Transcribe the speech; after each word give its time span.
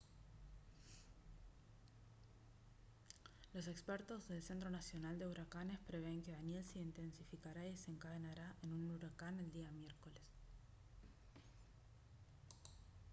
los 3.53 3.67
expertos 3.67 4.27
del 4.27 4.41
centro 4.41 4.71
nacional 4.71 5.19
de 5.19 5.27
huracanes 5.27 5.77
prevén 5.89 6.23
que 6.23 6.31
danielle 6.37 6.63
se 6.65 6.79
intensificará 6.89 7.61
y 7.67 7.71
desencadenará 7.73 8.47
un 8.63 8.71
en 8.81 8.89
huracán 8.97 9.33
el 9.39 9.51
día 9.59 9.69
miércoles 9.81 10.23